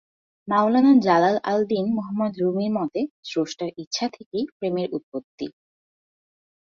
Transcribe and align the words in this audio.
মাওলানা 0.47 0.93
Jalal 1.01 1.37
al Din 1.43 1.85
Muhammad 1.95 2.33
রুমির 2.41 2.71
মতে 2.77 2.99
স্রষ্টার 3.23 3.69
ইচ্ছা 3.77 4.05
থেকেই 4.15 4.45
প্রেমের 4.57 4.89
উৎপত্তি। 4.93 5.47